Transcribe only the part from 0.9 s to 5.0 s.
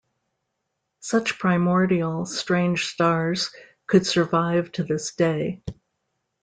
Such primordial strange stars could survive to